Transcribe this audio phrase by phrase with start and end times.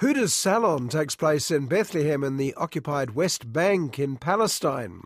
[0.00, 5.02] Huda's Salon takes place in Bethlehem in the occupied West Bank in Palestine.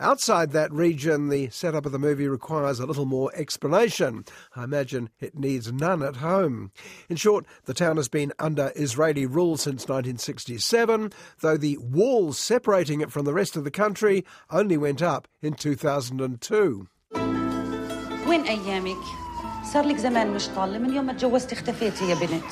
[0.00, 4.24] Outside that region, the setup of the movie requires a little more explanation.
[4.56, 6.72] I imagine it needs none at home.
[7.08, 13.00] In short, the town has been under Israeli rule since 1967, though the walls separating
[13.00, 16.88] it from the rest of the country only went up in 2002.
[18.26, 19.04] وين أيامك؟
[19.72, 22.44] صار لك زمان مش طالة من يوم ما تجوزت اختفيتي يا بنت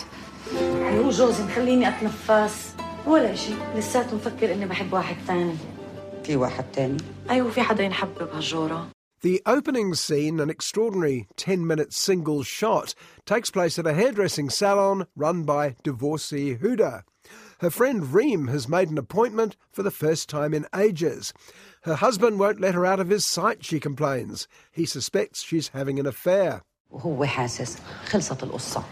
[0.82, 2.74] هو جوزي مخليني اتنفس
[3.06, 5.54] ولا شيء لساته مفكر اني بحب واحد ثاني
[6.24, 6.96] في واحد تاني
[7.30, 8.88] ايوه في حدا ينحب بهالجوره
[9.24, 12.92] The opening scene, an extraordinary 10 minute single shot,
[13.24, 17.04] takes place at a hairdressing salon run by divorcee Huda.
[17.60, 21.32] Her friend Reem has made an appointment for the first time in ages.
[21.82, 24.48] Her husband won't let her out of his sight, she complains.
[24.72, 26.62] He suspects she's having an affair.
[26.90, 28.84] وهو حاسس خلصت القصة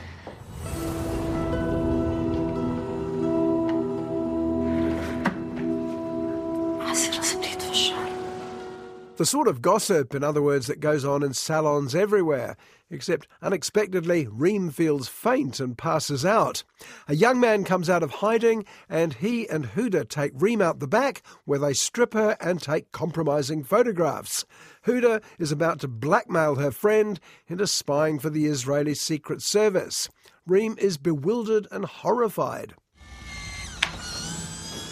[9.17, 12.57] The sort of gossip, in other words, that goes on in salons everywhere.
[12.91, 16.65] Except unexpectedly, Reem feels faint and passes out.
[17.07, 20.89] A young man comes out of hiding, and he and Huda take Reem out the
[20.89, 24.47] back, where they strip her and take compromising photographs.
[24.87, 30.09] Huda is about to blackmail her friend into spying for the Israeli Secret Service.
[30.47, 32.75] Reem is bewildered and horrified.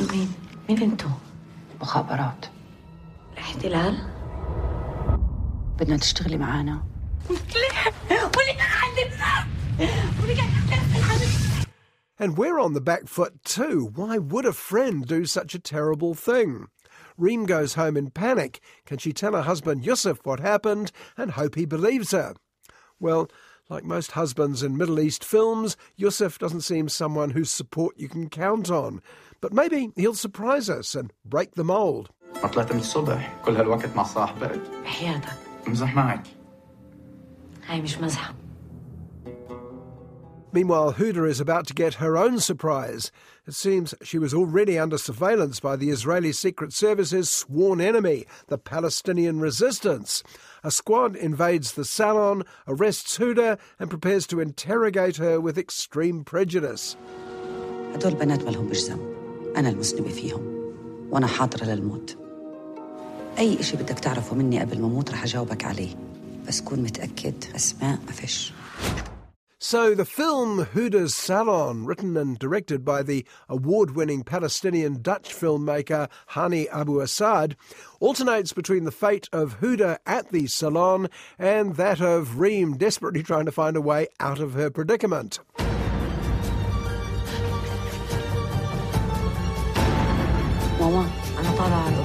[0.00, 0.28] مين؟
[0.68, 1.08] مين انتو؟
[1.80, 2.46] مخابرات
[3.32, 4.11] الاحتلال؟
[5.82, 6.84] بدنا تشتغلي معنا
[7.30, 7.38] ولي
[7.74, 9.48] علمنا ولي علمنا
[12.20, 13.92] And we're on the back foot too.
[13.94, 16.66] Why would a friend do such a terrible thing?
[17.16, 18.60] Reem goes home in panic.
[18.86, 22.34] Can she tell her husband Yusuf what happened and hope he believes her?
[22.98, 23.30] Well,
[23.70, 28.28] like most husbands in Middle East films, Yusuf doesn't seem someone whose support you can
[28.28, 29.00] count on.
[29.40, 32.10] But maybe he'll surprise us and break the mould.
[32.42, 36.22] ما طلعت من الصبح كل هالوقت مع صاحبك بحياتك امزح معك
[37.66, 38.34] هاي مش مزحه
[40.50, 43.12] Meanwhile, Huda is about to get her own surprise.
[43.46, 48.56] It seems she was already under surveillance by the Israeli Secret Service's sworn enemy, the
[48.56, 50.22] Palestinian resistance.
[50.64, 56.96] A squad invades the salon, arrests Huda, and prepares to interrogate her with extreme prejudice.
[57.94, 59.14] هدول بنات مالهم مش ذنب
[59.56, 60.42] أنا المذنبة فيهم
[61.10, 62.21] وأنا حاضرة للموت
[63.38, 65.94] أي إشي بدك تعرفه مني قبل ما أموت رح أجاوبك عليه
[66.48, 68.52] بس كون متأكد أسماء ما فيش
[69.60, 76.08] So, the film Huda's Salon, written and directed by the award winning Palestinian Dutch filmmaker
[76.30, 77.56] Hani Abu Assad,
[77.98, 81.08] alternates between the fate of Huda at the salon
[81.40, 85.40] and that of Reem desperately trying to find a way out of her predicament.
[90.80, 92.01] ماما انا طالعه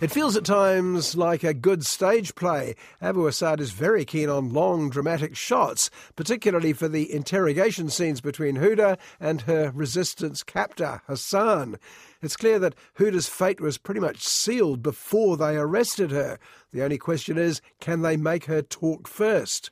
[0.00, 2.74] It feels at times like a good stage play.
[3.00, 8.58] Abu Assad is very keen on long, dramatic shots, particularly for the interrogation scenes between
[8.58, 11.78] Huda and her resistance captor, Hassan.
[12.20, 16.38] It's clear that Huda's fate was pretty much sealed before they arrested her.
[16.74, 19.70] The only question is can they make her talk first?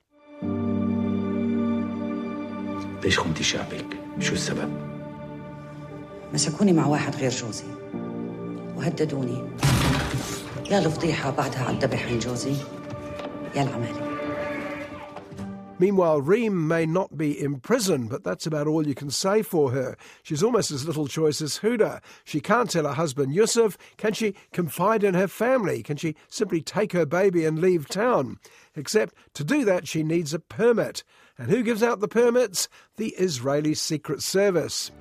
[3.03, 3.87] ليش خنتي شعبك؟
[4.21, 4.73] شو السبب؟
[6.33, 7.65] مسكوني مع واحد غير جوزي
[8.79, 9.43] وهددوني
[10.71, 12.55] يا الفضيحة بعدها على الذبح عن جوزي
[13.57, 14.15] يا العمالة
[15.81, 19.97] Meanwhile, Reem may not be imprisoned, but that's about all you can say for her.
[20.23, 22.01] She's almost as little choice as Huda.
[22.23, 23.77] She can't tell her husband Yusuf.
[23.97, 25.83] Can she confide in her family?
[25.83, 28.39] Can she simply take her baby and leave town?
[28.77, 31.03] Except to do that, she needs a permit.
[31.37, 32.69] And who gives out the permits?
[32.97, 34.93] The Israeli Secret Service.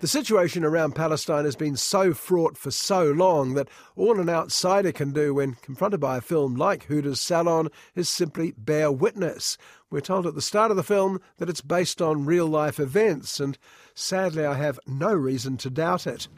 [0.00, 4.92] The situation around Palestine has been so fraught for so long that all an outsider
[4.92, 9.56] can do when confronted by a film like Huda's Salon is simply bear witness.
[9.90, 13.40] We're told at the start of the film that it's based on real life events,
[13.40, 13.56] and
[13.94, 16.28] sadly, I have no reason to doubt it.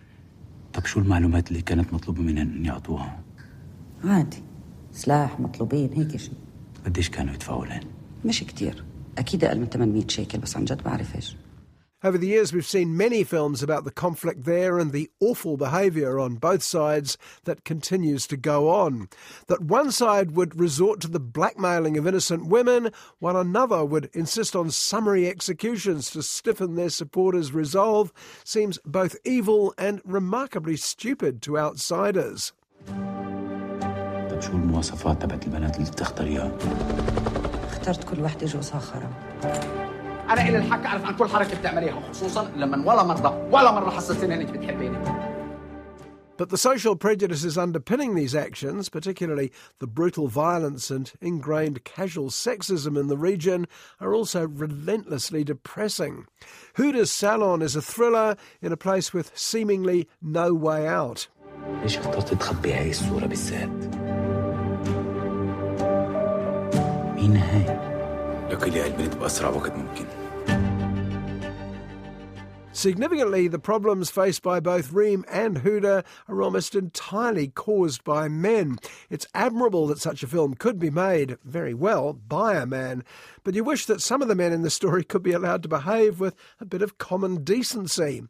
[0.72, 3.24] طب شو المعلومات اللي كانت مطلوبة منهم إن يعطوها؟
[4.04, 4.44] عادي
[4.92, 6.34] سلاح مطلوبين هيك شيء
[6.84, 7.80] قديش كانوا يدفعوا لهم؟
[8.24, 8.84] مش كتير
[9.18, 11.36] أكيد أقل من 800 شيكل بس عن جد بعرفش
[12.04, 16.20] Over the years, we've seen many films about the conflict there and the awful behaviour
[16.20, 19.08] on both sides that continues to go on.
[19.48, 24.54] That one side would resort to the blackmailing of innocent women, while another would insist
[24.54, 28.12] on summary executions to stiffen their supporters' resolve,
[28.44, 32.52] seems both evil and remarkably stupid to outsiders.
[34.30, 36.52] طب شو المواصفات تبعت البنات اللي بتختاريها؟
[37.80, 39.10] اخترت كل وحدة جوزها خرا
[40.30, 44.34] انا الي الحق اعرف عن كل حركه بتعمليها خصوصا لما ولا مره ولا مره حسستيني
[44.34, 44.98] انك بتحبيني
[46.38, 52.98] But the social prejudices underpinning these actions, particularly the brutal violence and ingrained casual sexism
[53.00, 53.66] in the region,
[54.02, 56.26] are also relentlessly depressing.
[56.76, 61.28] Huda's Salon is a thriller in a place with seemingly no way out.
[61.82, 63.99] ليش اخترت تخبي هاي الصورة بالذات؟
[67.20, 67.96] مين هاي؟
[68.50, 70.06] لك لي البنت بأسرع وقت ممكن
[72.76, 78.76] Significantly, the problems faced by both Reem and Huda are almost entirely caused by men.
[79.08, 83.02] It's admirable that such a film could be made very well by a man,
[83.44, 85.70] but you wish that some of the men in the story could be allowed to
[85.70, 88.24] behave with a bit of common decency.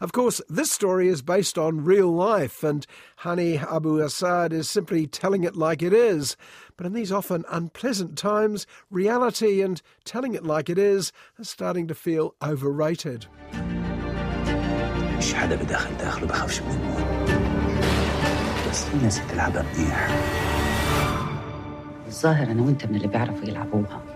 [0.00, 2.86] Of course, this story is based on real life, and
[3.24, 6.36] Hani Abu Assad is simply telling it like it is.
[6.76, 11.86] But in these often unpleasant times, reality and telling it like it is are starting
[11.88, 13.26] to feel overrated.
[15.18, 17.30] مش حدا بداخل داخله بخافش من الموت
[18.70, 20.08] بس في ناس بتلعبها منيح
[22.06, 24.15] الظاهر أنا وأنت من اللي بيعرفوا يلعبوها